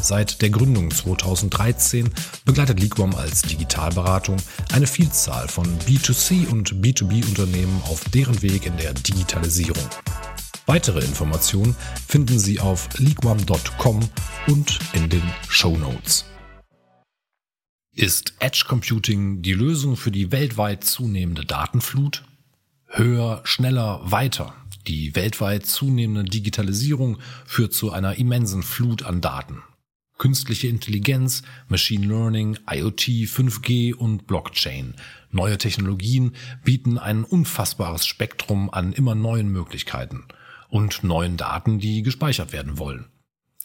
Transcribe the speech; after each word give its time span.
Seit 0.00 0.40
der 0.42 0.50
Gründung 0.50 0.90
2013 0.90 2.10
begleitet 2.44 2.80
Liquam 2.80 3.14
als 3.14 3.42
Digitalberatung 3.42 4.36
eine 4.72 4.86
Vielzahl 4.86 5.48
von 5.48 5.66
B2C 5.80 6.48
und 6.48 6.74
B2B-Unternehmen 6.76 7.82
auf 7.84 8.04
deren 8.10 8.40
Weg 8.42 8.66
in 8.66 8.76
der 8.76 8.94
Digitalisierung. 8.94 9.84
Weitere 10.66 11.00
Informationen 11.00 11.74
finden 12.06 12.38
Sie 12.38 12.60
auf 12.60 12.88
liquam.com 12.98 14.00
und 14.46 14.78
in 14.92 15.08
den 15.08 15.22
Show 15.48 15.76
Notes. 15.76 16.24
Ist 17.94 18.34
Edge 18.38 18.64
Computing 18.68 19.42
die 19.42 19.54
Lösung 19.54 19.96
für 19.96 20.10
die 20.10 20.30
weltweit 20.30 20.84
zunehmende 20.84 21.44
Datenflut? 21.44 22.24
Höher, 22.86 23.40
schneller, 23.44 24.00
weiter. 24.04 24.54
Die 24.86 25.14
weltweit 25.16 25.66
zunehmende 25.66 26.30
Digitalisierung 26.30 27.18
führt 27.44 27.74
zu 27.74 27.90
einer 27.90 28.16
immensen 28.16 28.62
Flut 28.62 29.02
an 29.02 29.20
Daten. 29.20 29.62
Künstliche 30.18 30.66
Intelligenz, 30.66 31.42
Machine 31.68 32.04
Learning, 32.04 32.58
IoT, 32.68 33.02
5G 33.28 33.94
und 33.94 34.26
Blockchain. 34.26 34.94
Neue 35.30 35.58
Technologien 35.58 36.34
bieten 36.64 36.98
ein 36.98 37.22
unfassbares 37.22 38.04
Spektrum 38.04 38.68
an 38.68 38.92
immer 38.92 39.14
neuen 39.14 39.48
Möglichkeiten 39.48 40.24
und 40.68 41.04
neuen 41.04 41.36
Daten, 41.36 41.78
die 41.78 42.02
gespeichert 42.02 42.52
werden 42.52 42.78
wollen. 42.78 43.06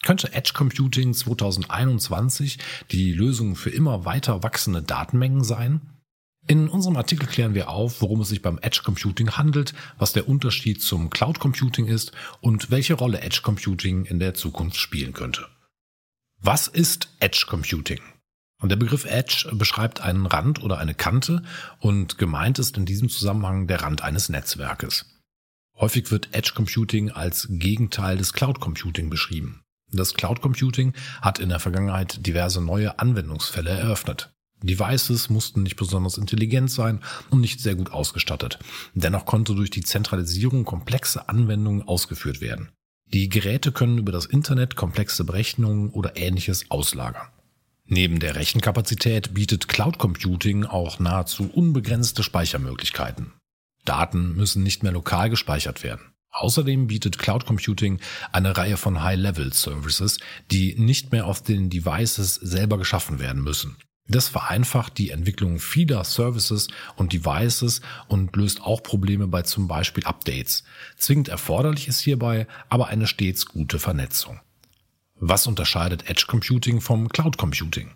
Könnte 0.04 0.32
Edge 0.32 0.52
Computing 0.54 1.12
2021 1.12 2.58
die 2.92 3.12
Lösung 3.12 3.56
für 3.56 3.70
immer 3.70 4.04
weiter 4.04 4.44
wachsende 4.44 4.82
Datenmengen 4.82 5.42
sein? 5.42 5.80
In 6.46 6.68
unserem 6.68 6.96
Artikel 6.96 7.26
klären 7.26 7.54
wir 7.54 7.70
auf, 7.70 8.00
worum 8.00 8.20
es 8.20 8.28
sich 8.28 8.42
beim 8.42 8.58
Edge 8.60 8.82
Computing 8.84 9.30
handelt, 9.30 9.74
was 9.98 10.12
der 10.12 10.28
Unterschied 10.28 10.82
zum 10.82 11.10
Cloud 11.10 11.40
Computing 11.40 11.86
ist 11.86 12.12
und 12.42 12.70
welche 12.70 12.94
Rolle 12.94 13.22
Edge 13.22 13.40
Computing 13.42 14.04
in 14.04 14.20
der 14.20 14.34
Zukunft 14.34 14.76
spielen 14.76 15.14
könnte. 15.14 15.48
Was 16.46 16.68
ist 16.68 17.08
Edge 17.20 17.46
Computing? 17.48 18.00
Und 18.60 18.68
der 18.68 18.76
Begriff 18.76 19.06
Edge 19.06 19.50
beschreibt 19.54 20.02
einen 20.02 20.26
Rand 20.26 20.62
oder 20.62 20.76
eine 20.76 20.94
Kante 20.94 21.42
und 21.80 22.18
gemeint 22.18 22.58
ist 22.58 22.76
in 22.76 22.84
diesem 22.84 23.08
Zusammenhang 23.08 23.66
der 23.66 23.80
Rand 23.80 24.02
eines 24.02 24.28
Netzwerkes. 24.28 25.06
Häufig 25.78 26.10
wird 26.10 26.34
Edge 26.34 26.52
Computing 26.54 27.10
als 27.10 27.46
Gegenteil 27.48 28.18
des 28.18 28.34
Cloud 28.34 28.60
Computing 28.60 29.08
beschrieben. 29.08 29.62
Das 29.90 30.12
Cloud 30.12 30.42
Computing 30.42 30.92
hat 31.22 31.38
in 31.38 31.48
der 31.48 31.60
Vergangenheit 31.60 32.26
diverse 32.26 32.60
neue 32.60 32.98
Anwendungsfälle 32.98 33.70
eröffnet. 33.70 34.34
Devices 34.62 35.30
mussten 35.30 35.62
nicht 35.62 35.76
besonders 35.76 36.18
intelligent 36.18 36.70
sein 36.70 37.00
und 37.30 37.40
nicht 37.40 37.60
sehr 37.60 37.74
gut 37.74 37.90
ausgestattet. 37.90 38.58
Dennoch 38.92 39.24
konnte 39.24 39.54
durch 39.54 39.70
die 39.70 39.82
Zentralisierung 39.82 40.66
komplexe 40.66 41.26
Anwendungen 41.26 41.88
ausgeführt 41.88 42.42
werden. 42.42 42.68
Die 43.12 43.28
Geräte 43.28 43.72
können 43.72 43.98
über 43.98 44.12
das 44.12 44.26
Internet 44.26 44.76
komplexe 44.76 45.24
Berechnungen 45.24 45.90
oder 45.90 46.16
ähnliches 46.16 46.70
auslagern. 46.70 47.28
Neben 47.86 48.18
der 48.18 48.34
Rechenkapazität 48.34 49.34
bietet 49.34 49.68
Cloud 49.68 49.98
Computing 49.98 50.64
auch 50.64 50.98
nahezu 50.98 51.50
unbegrenzte 51.52 52.22
Speichermöglichkeiten. 52.22 53.32
Daten 53.84 54.34
müssen 54.34 54.62
nicht 54.62 54.82
mehr 54.82 54.92
lokal 54.92 55.28
gespeichert 55.28 55.82
werden. 55.82 56.14
Außerdem 56.30 56.88
bietet 56.88 57.18
Cloud 57.18 57.46
Computing 57.46 58.00
eine 58.32 58.56
Reihe 58.56 58.76
von 58.76 59.02
High-Level-Services, 59.02 60.18
die 60.50 60.74
nicht 60.76 61.12
mehr 61.12 61.26
auf 61.26 61.42
den 61.42 61.70
Devices 61.70 62.34
selber 62.34 62.78
geschaffen 62.78 63.20
werden 63.20 63.42
müssen. 63.42 63.76
Das 64.06 64.28
vereinfacht 64.28 64.98
die 64.98 65.10
Entwicklung 65.10 65.58
vieler 65.58 66.04
Services 66.04 66.68
und 66.96 67.12
Devices 67.14 67.80
und 68.06 68.36
löst 68.36 68.60
auch 68.60 68.82
Probleme 68.82 69.26
bei 69.26 69.42
zum 69.42 69.66
Beispiel 69.66 70.04
Updates. 70.04 70.62
Zwingend 70.96 71.28
erforderlich 71.28 71.88
ist 71.88 72.00
hierbei 72.00 72.46
aber 72.68 72.88
eine 72.88 73.06
stets 73.06 73.46
gute 73.46 73.78
Vernetzung. 73.78 74.40
Was 75.18 75.46
unterscheidet 75.46 76.08
Edge 76.08 76.24
Computing 76.26 76.82
vom 76.82 77.08
Cloud 77.08 77.38
Computing? 77.38 77.92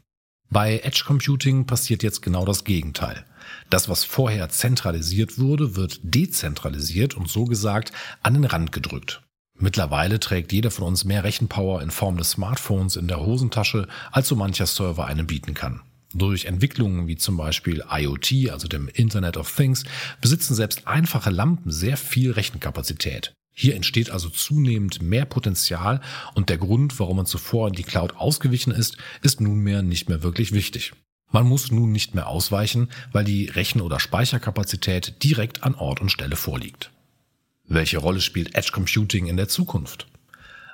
Bei 0.50 0.78
Edge 0.78 1.02
Computing 1.06 1.66
passiert 1.66 2.02
jetzt 2.02 2.22
genau 2.22 2.46
das 2.46 2.64
Gegenteil. 2.64 3.26
Das, 3.68 3.90
was 3.90 4.04
vorher 4.04 4.48
zentralisiert 4.48 5.38
wurde, 5.38 5.76
wird 5.76 6.00
dezentralisiert 6.02 7.14
und 7.14 7.28
so 7.28 7.44
gesagt 7.44 7.92
an 8.22 8.32
den 8.32 8.44
Rand 8.44 8.72
gedrückt. 8.72 9.20
Mittlerweile 9.58 10.20
trägt 10.20 10.52
jeder 10.52 10.70
von 10.70 10.84
uns 10.86 11.04
mehr 11.04 11.24
Rechenpower 11.24 11.82
in 11.82 11.90
Form 11.90 12.16
des 12.16 12.30
Smartphones 12.30 12.96
in 12.96 13.08
der 13.08 13.20
Hosentasche, 13.20 13.88
als 14.10 14.28
so 14.28 14.36
mancher 14.36 14.66
Server 14.66 15.04
einem 15.04 15.26
bieten 15.26 15.52
kann. 15.52 15.82
Durch 16.14 16.46
Entwicklungen 16.46 17.06
wie 17.06 17.16
zum 17.16 17.36
Beispiel 17.36 17.84
IoT, 17.90 18.50
also 18.50 18.66
dem 18.66 18.88
Internet 18.88 19.36
of 19.36 19.54
Things, 19.54 19.84
besitzen 20.20 20.54
selbst 20.54 20.86
einfache 20.86 21.30
Lampen 21.30 21.70
sehr 21.70 21.96
viel 21.96 22.32
Rechenkapazität. 22.32 23.32
Hier 23.52 23.74
entsteht 23.74 24.10
also 24.10 24.28
zunehmend 24.28 25.02
mehr 25.02 25.24
Potenzial 25.24 26.00
und 26.34 26.48
der 26.48 26.58
Grund, 26.58 26.98
warum 27.00 27.16
man 27.16 27.26
zuvor 27.26 27.68
in 27.68 27.74
die 27.74 27.82
Cloud 27.82 28.16
ausgewichen 28.16 28.72
ist, 28.72 28.96
ist 29.20 29.40
nunmehr 29.40 29.82
nicht 29.82 30.08
mehr 30.08 30.22
wirklich 30.22 30.52
wichtig. 30.52 30.92
Man 31.30 31.46
muss 31.46 31.70
nun 31.70 31.92
nicht 31.92 32.14
mehr 32.14 32.28
ausweichen, 32.28 32.88
weil 33.12 33.24
die 33.24 33.46
Rechen- 33.46 33.82
oder 33.82 34.00
Speicherkapazität 34.00 35.22
direkt 35.22 35.62
an 35.62 35.74
Ort 35.74 36.00
und 36.00 36.10
Stelle 36.10 36.36
vorliegt. 36.36 36.90
Welche 37.66 37.98
Rolle 37.98 38.22
spielt 38.22 38.54
Edge 38.54 38.70
Computing 38.72 39.26
in 39.26 39.36
der 39.36 39.48
Zukunft? 39.48 40.06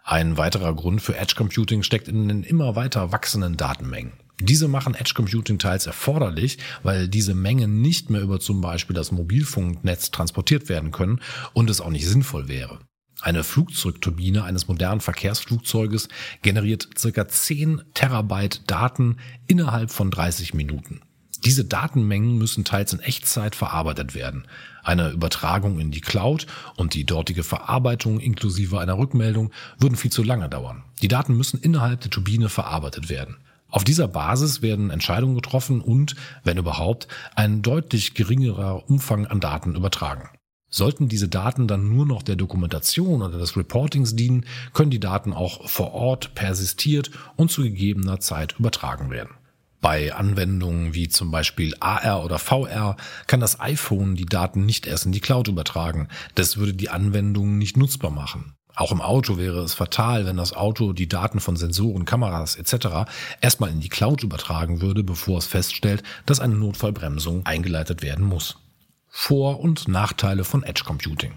Ein 0.04 0.36
weiterer 0.36 0.74
Grund 0.74 1.02
für 1.02 1.16
Edge 1.16 1.34
Computing 1.36 1.82
steckt 1.82 2.06
in 2.06 2.28
den 2.28 2.44
immer 2.44 2.76
weiter 2.76 3.10
wachsenden 3.10 3.56
Datenmengen. 3.56 4.12
Diese 4.40 4.66
machen 4.66 4.94
Edge 4.94 5.12
Computing 5.14 5.58
teils 5.58 5.86
erforderlich, 5.86 6.58
weil 6.82 7.08
diese 7.08 7.34
Mengen 7.34 7.80
nicht 7.80 8.10
mehr 8.10 8.20
über 8.20 8.40
zum 8.40 8.60
Beispiel 8.60 8.94
das 8.94 9.12
Mobilfunknetz 9.12 10.10
transportiert 10.10 10.68
werden 10.68 10.90
können 10.90 11.20
und 11.52 11.70
es 11.70 11.80
auch 11.80 11.90
nicht 11.90 12.06
sinnvoll 12.06 12.48
wäre. 12.48 12.80
Eine 13.20 13.44
Flugzeugturbine 13.44 14.42
eines 14.42 14.66
modernen 14.66 15.00
Verkehrsflugzeuges 15.00 16.08
generiert 16.42 16.88
circa 16.98 17.28
10 17.28 17.82
Terabyte 17.94 18.62
Daten 18.66 19.18
innerhalb 19.46 19.90
von 19.90 20.10
30 20.10 20.52
Minuten. 20.52 21.00
Diese 21.44 21.64
Datenmengen 21.64 22.38
müssen 22.38 22.64
teils 22.64 22.92
in 22.92 23.00
Echtzeit 23.00 23.54
verarbeitet 23.54 24.14
werden. 24.14 24.46
Eine 24.82 25.10
Übertragung 25.10 25.78
in 25.78 25.90
die 25.90 26.00
Cloud 26.00 26.46
und 26.76 26.94
die 26.94 27.04
dortige 27.04 27.44
Verarbeitung 27.44 28.18
inklusive 28.18 28.80
einer 28.80 28.98
Rückmeldung 28.98 29.52
würden 29.78 29.96
viel 29.96 30.10
zu 30.10 30.22
lange 30.22 30.48
dauern. 30.48 30.82
Die 31.02 31.08
Daten 31.08 31.36
müssen 31.36 31.60
innerhalb 31.60 32.00
der 32.00 32.10
Turbine 32.10 32.48
verarbeitet 32.48 33.10
werden. 33.10 33.36
Auf 33.74 33.82
dieser 33.82 34.06
Basis 34.06 34.62
werden 34.62 34.90
Entscheidungen 34.90 35.34
getroffen 35.34 35.80
und, 35.80 36.14
wenn 36.44 36.58
überhaupt, 36.58 37.08
ein 37.34 37.60
deutlich 37.60 38.14
geringerer 38.14 38.88
Umfang 38.88 39.26
an 39.26 39.40
Daten 39.40 39.74
übertragen. 39.74 40.28
Sollten 40.68 41.08
diese 41.08 41.28
Daten 41.28 41.66
dann 41.66 41.88
nur 41.88 42.06
noch 42.06 42.22
der 42.22 42.36
Dokumentation 42.36 43.20
oder 43.20 43.36
des 43.36 43.56
Reportings 43.56 44.14
dienen, 44.14 44.46
können 44.74 44.92
die 44.92 45.00
Daten 45.00 45.32
auch 45.32 45.68
vor 45.68 45.92
Ort 45.92 46.36
persistiert 46.36 47.10
und 47.34 47.50
zu 47.50 47.62
gegebener 47.62 48.20
Zeit 48.20 48.54
übertragen 48.60 49.10
werden. 49.10 49.34
Bei 49.80 50.14
Anwendungen 50.14 50.94
wie 50.94 51.08
zum 51.08 51.32
Beispiel 51.32 51.74
AR 51.80 52.24
oder 52.24 52.38
VR 52.38 52.96
kann 53.26 53.40
das 53.40 53.58
iPhone 53.58 54.14
die 54.14 54.26
Daten 54.26 54.64
nicht 54.64 54.86
erst 54.86 55.06
in 55.06 55.10
die 55.12 55.20
Cloud 55.20 55.48
übertragen. 55.48 56.06
Das 56.36 56.58
würde 56.58 56.74
die 56.74 56.90
Anwendung 56.90 57.58
nicht 57.58 57.76
nutzbar 57.76 58.12
machen. 58.12 58.54
Auch 58.76 58.90
im 58.90 59.00
Auto 59.00 59.36
wäre 59.36 59.60
es 59.60 59.74
fatal, 59.74 60.26
wenn 60.26 60.36
das 60.36 60.52
Auto 60.52 60.92
die 60.92 61.08
Daten 61.08 61.38
von 61.38 61.56
Sensoren, 61.56 62.04
Kameras 62.04 62.56
etc. 62.56 63.08
erstmal 63.40 63.70
in 63.70 63.80
die 63.80 63.88
Cloud 63.88 64.24
übertragen 64.24 64.80
würde, 64.80 65.04
bevor 65.04 65.38
es 65.38 65.46
feststellt, 65.46 66.02
dass 66.26 66.40
eine 66.40 66.56
Notfallbremsung 66.56 67.46
eingeleitet 67.46 68.02
werden 68.02 68.24
muss. 68.24 68.56
Vor- 69.08 69.60
und 69.60 69.86
Nachteile 69.86 70.42
von 70.42 70.64
Edge 70.64 70.82
Computing. 70.84 71.34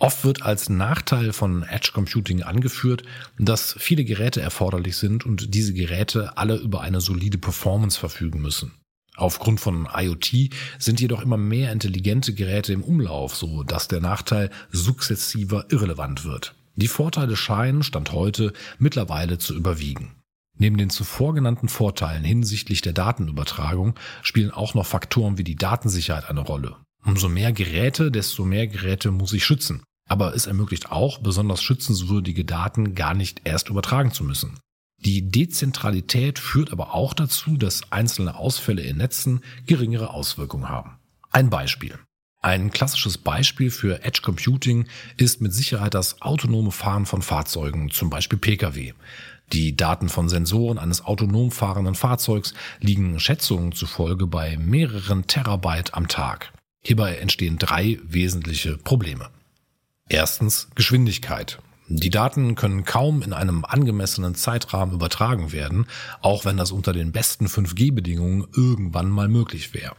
Oft 0.00 0.24
wird 0.24 0.42
als 0.42 0.68
Nachteil 0.68 1.32
von 1.32 1.62
Edge 1.62 1.92
Computing 1.94 2.42
angeführt, 2.42 3.04
dass 3.38 3.76
viele 3.78 4.04
Geräte 4.04 4.40
erforderlich 4.40 4.96
sind 4.96 5.24
und 5.24 5.54
diese 5.54 5.72
Geräte 5.72 6.36
alle 6.36 6.56
über 6.56 6.80
eine 6.80 7.00
solide 7.00 7.38
Performance 7.38 7.98
verfügen 7.98 8.42
müssen. 8.42 8.72
Aufgrund 9.16 9.60
von 9.60 9.88
IoT 9.94 10.50
sind 10.78 11.00
jedoch 11.00 11.22
immer 11.22 11.36
mehr 11.36 11.72
intelligente 11.72 12.34
Geräte 12.34 12.72
im 12.72 12.82
Umlauf, 12.82 13.36
so 13.36 13.62
dass 13.62 13.88
der 13.88 14.00
Nachteil 14.00 14.50
sukzessiver 14.70 15.66
irrelevant 15.70 16.24
wird. 16.24 16.54
Die 16.76 16.88
Vorteile 16.88 17.36
scheinen, 17.36 17.84
Stand 17.84 18.12
heute, 18.12 18.52
mittlerweile 18.78 19.38
zu 19.38 19.54
überwiegen. 19.54 20.16
Neben 20.56 20.76
den 20.76 20.90
zuvor 20.90 21.34
genannten 21.34 21.68
Vorteilen 21.68 22.24
hinsichtlich 22.24 22.80
der 22.80 22.92
Datenübertragung 22.92 23.94
spielen 24.22 24.50
auch 24.50 24.74
noch 24.74 24.86
Faktoren 24.86 25.38
wie 25.38 25.44
die 25.44 25.56
Datensicherheit 25.56 26.28
eine 26.28 26.40
Rolle. 26.40 26.76
Umso 27.04 27.28
mehr 27.28 27.52
Geräte, 27.52 28.10
desto 28.10 28.44
mehr 28.44 28.66
Geräte 28.66 29.10
muss 29.10 29.32
ich 29.32 29.44
schützen. 29.44 29.82
Aber 30.08 30.34
es 30.34 30.46
ermöglicht 30.46 30.90
auch, 30.90 31.18
besonders 31.18 31.62
schützenswürdige 31.62 32.44
Daten 32.44 32.94
gar 32.94 33.14
nicht 33.14 33.42
erst 33.44 33.68
übertragen 33.68 34.12
zu 34.12 34.24
müssen. 34.24 34.58
Die 35.04 35.28
Dezentralität 35.28 36.38
führt 36.38 36.72
aber 36.72 36.94
auch 36.94 37.12
dazu, 37.12 37.56
dass 37.56 37.92
einzelne 37.92 38.36
Ausfälle 38.36 38.82
in 38.82 38.96
Netzen 38.96 39.42
geringere 39.66 40.10
Auswirkungen 40.10 40.68
haben. 40.68 40.98
Ein 41.30 41.50
Beispiel. 41.50 41.98
Ein 42.40 42.70
klassisches 42.70 43.18
Beispiel 43.18 43.70
für 43.70 44.04
Edge 44.04 44.20
Computing 44.22 44.86
ist 45.16 45.40
mit 45.40 45.52
Sicherheit 45.52 45.94
das 45.94 46.22
autonome 46.22 46.72
Fahren 46.72 47.06
von 47.06 47.22
Fahrzeugen, 47.22 47.90
zum 47.90 48.10
Beispiel 48.10 48.38
Pkw. 48.38 48.92
Die 49.52 49.76
Daten 49.76 50.08
von 50.08 50.28
Sensoren 50.28 50.78
eines 50.78 51.04
autonom 51.04 51.50
fahrenden 51.50 51.94
Fahrzeugs 51.94 52.54
liegen 52.80 53.20
Schätzungen 53.20 53.72
zufolge 53.72 54.26
bei 54.26 54.56
mehreren 54.56 55.26
Terabyte 55.26 55.94
am 55.94 56.08
Tag. 56.08 56.52
Hierbei 56.82 57.16
entstehen 57.16 57.58
drei 57.58 57.98
wesentliche 58.04 58.78
Probleme. 58.78 59.30
Erstens 60.08 60.68
Geschwindigkeit. 60.74 61.58
Die 61.88 62.10
Daten 62.10 62.54
können 62.54 62.84
kaum 62.84 63.20
in 63.20 63.34
einem 63.34 63.64
angemessenen 63.64 64.34
Zeitrahmen 64.34 64.94
übertragen 64.94 65.52
werden, 65.52 65.86
auch 66.22 66.44
wenn 66.44 66.56
das 66.56 66.72
unter 66.72 66.92
den 66.94 67.12
besten 67.12 67.46
5G-Bedingungen 67.46 68.46
irgendwann 68.56 69.10
mal 69.10 69.28
möglich 69.28 69.74
wäre. 69.74 69.94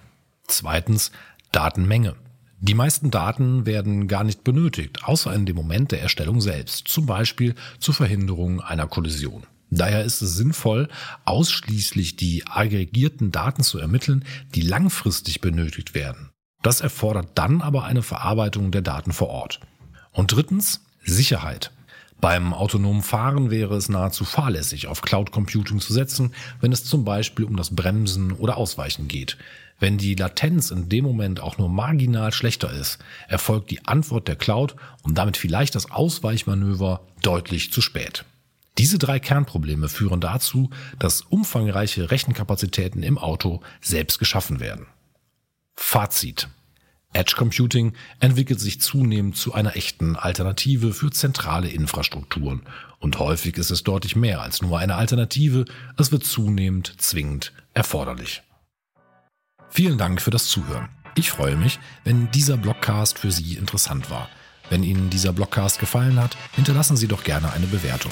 Zweitens 0.47 1.11
Datenmenge. 1.51 2.15
Die 2.59 2.73
meisten 2.73 3.11
Daten 3.11 3.67
werden 3.67 4.07
gar 4.07 4.23
nicht 4.23 4.43
benötigt, 4.43 5.03
außer 5.03 5.31
in 5.33 5.45
dem 5.45 5.55
Moment 5.55 5.91
der 5.91 6.01
Erstellung 6.01 6.41
selbst, 6.41 6.87
zum 6.87 7.05
Beispiel 7.05 7.53
zur 7.79 7.93
Verhinderung 7.93 8.61
einer 8.61 8.87
Kollision. 8.87 9.43
Daher 9.69 10.03
ist 10.03 10.21
es 10.21 10.35
sinnvoll, 10.35 10.87
ausschließlich 11.25 12.15
die 12.15 12.47
aggregierten 12.47 13.31
Daten 13.31 13.61
zu 13.61 13.77
ermitteln, 13.77 14.25
die 14.55 14.61
langfristig 14.61 15.41
benötigt 15.41 15.93
werden. 15.93 16.31
Das 16.63 16.81
erfordert 16.81 17.29
dann 17.35 17.61
aber 17.61 17.83
eine 17.83 18.01
Verarbeitung 18.01 18.71
der 18.71 18.81
Daten 18.81 19.11
vor 19.11 19.27
Ort. 19.27 19.59
Und 20.11 20.31
drittens 20.31 20.81
Sicherheit. 21.05 21.71
Beim 22.21 22.53
autonomen 22.53 23.03
Fahren 23.03 23.51
wäre 23.51 23.75
es 23.75 23.89
nahezu 23.89 24.25
fahrlässig, 24.25 24.87
auf 24.87 25.01
Cloud 25.01 25.31
Computing 25.31 25.79
zu 25.79 25.93
setzen, 25.93 26.33
wenn 26.61 26.71
es 26.71 26.83
zum 26.83 27.05
Beispiel 27.05 27.45
um 27.45 27.55
das 27.55 27.75
Bremsen 27.75 28.31
oder 28.31 28.57
Ausweichen 28.57 29.07
geht. 29.07 29.37
Wenn 29.79 29.97
die 29.97 30.15
Latenz 30.15 30.71
in 30.71 30.87
dem 30.87 31.03
Moment 31.03 31.41
auch 31.41 31.57
nur 31.57 31.67
marginal 31.67 32.31
schlechter 32.31 32.71
ist, 32.71 32.99
erfolgt 33.27 33.71
die 33.71 33.85
Antwort 33.85 34.27
der 34.27 34.37
Cloud 34.37 34.75
und 35.03 35.17
damit 35.17 35.35
vielleicht 35.35 35.75
das 35.75 35.91
Ausweichmanöver 35.91 37.01
deutlich 37.21 37.73
zu 37.73 37.81
spät. 37.81 38.23
Diese 38.77 38.97
drei 38.97 39.19
Kernprobleme 39.19 39.89
führen 39.89 40.21
dazu, 40.21 40.69
dass 40.99 41.21
umfangreiche 41.21 42.11
Rechenkapazitäten 42.11 43.03
im 43.03 43.17
Auto 43.17 43.61
selbst 43.81 44.19
geschaffen 44.19 44.59
werden. 44.59 44.87
Fazit. 45.75 46.47
Edge 47.15 47.35
Computing 47.37 47.93
entwickelt 48.19 48.59
sich 48.59 48.81
zunehmend 48.81 49.37
zu 49.37 49.53
einer 49.53 49.75
echten 49.75 50.15
Alternative 50.15 50.93
für 50.93 51.11
zentrale 51.11 51.69
Infrastrukturen. 51.69 52.63
Und 52.99 53.19
häufig 53.19 53.57
ist 53.57 53.71
es 53.71 53.83
deutlich 53.83 54.15
mehr 54.15 54.41
als 54.41 54.61
nur 54.61 54.77
eine 54.77 54.95
Alternative, 54.95 55.65
es 55.97 56.11
wird 56.11 56.25
zunehmend 56.25 56.93
zwingend 57.01 57.53
erforderlich. 57.73 58.43
Vielen 59.69 59.97
Dank 59.97 60.21
für 60.21 60.31
das 60.31 60.47
Zuhören. 60.47 60.89
Ich 61.15 61.31
freue 61.31 61.55
mich, 61.55 61.79
wenn 62.03 62.29
dieser 62.31 62.57
Blogcast 62.57 63.19
für 63.19 63.31
Sie 63.31 63.55
interessant 63.55 64.09
war. 64.09 64.29
Wenn 64.69 64.83
Ihnen 64.83 65.09
dieser 65.09 65.31
Blogcast 65.31 65.79
gefallen 65.79 66.19
hat, 66.19 66.35
hinterlassen 66.53 66.97
Sie 66.97 67.07
doch 67.07 67.23
gerne 67.23 67.53
eine 67.53 67.67
Bewertung. 67.67 68.11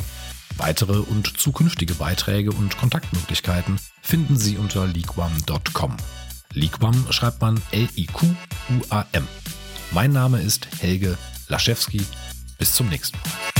Weitere 0.58 1.00
und 1.00 1.38
zukünftige 1.38 1.96
Beiträge 1.96 2.52
und 2.52 2.78
Kontaktmöglichkeiten 2.78 3.80
finden 4.02 4.38
Sie 4.38 4.58
unter 4.58 4.88
leaguam.com. 4.88 5.98
Liquam 6.54 7.06
schreibt 7.12 7.42
man 7.42 7.62
L-I-Q-U-A-M. 7.72 9.28
Mein 9.92 10.12
Name 10.12 10.42
ist 10.42 10.68
Helge 10.80 11.18
Laschewski. 11.48 12.02
Bis 12.58 12.74
zum 12.74 12.90
nächsten 12.90 13.18
Mal. 13.18 13.53